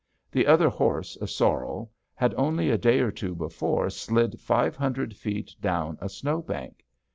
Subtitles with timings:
[0.31, 5.15] The other horse, a sorrel, had only a day or two before slid five hundred
[5.15, 6.83] feet down a snow bank.